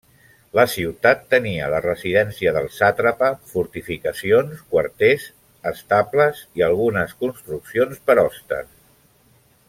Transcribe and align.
La 0.59 0.63
ciutat 0.75 1.19
tenia 1.33 1.65
la 1.73 1.81
residència 1.85 2.53
del 2.55 2.69
sàtrapa, 2.77 3.29
fortificacions, 3.53 4.63
quarters, 4.73 5.27
estables 5.75 6.41
i 6.61 6.65
algunes 6.73 7.13
construccions 7.25 8.01
per 8.09 8.17
hostes. 8.27 8.73